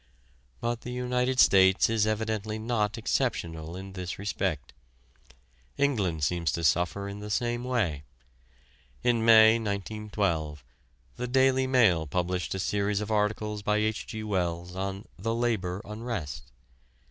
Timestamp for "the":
0.81-0.91, 7.19-7.29, 11.17-11.27, 15.19-15.35